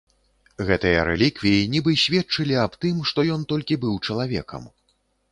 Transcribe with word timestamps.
Гэтыя 0.67 1.01
рэліквіі 1.09 1.67
нібы 1.73 1.93
сведчылі 2.03 2.57
аб 2.61 2.73
тым, 2.85 3.03
што 3.11 3.25
ён 3.35 3.43
толькі 3.53 3.77
быў 3.85 3.99
чалавекам. 4.07 4.63